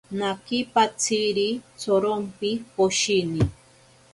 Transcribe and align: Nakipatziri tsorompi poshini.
Nakipatziri 0.19 1.47
tsorompi 1.79 2.49
poshini. 2.75 3.41